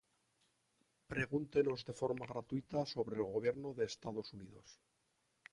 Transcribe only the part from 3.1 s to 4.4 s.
el Gobierno de Estados